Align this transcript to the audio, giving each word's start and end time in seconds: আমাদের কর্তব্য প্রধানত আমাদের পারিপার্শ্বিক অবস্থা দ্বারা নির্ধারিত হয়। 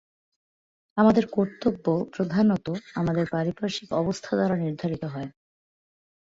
আমাদের 0.97 1.25
কর্তব্য 1.31 1.85
প্রধানত 2.13 2.67
আমাদের 2.95 3.25
পারিপার্শ্বিক 3.31 3.89
অবস্থা 3.93 4.31
দ্বারা 4.35 4.55
নির্ধারিত 4.57 5.03
হয়। 5.05 5.29